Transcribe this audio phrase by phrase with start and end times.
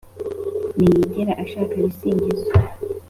[0.75, 2.49] ntiyigera ashaka ibisingizo.